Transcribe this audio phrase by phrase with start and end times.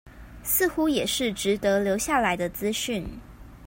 [0.41, 3.07] 似乎也是值得留下來的資訊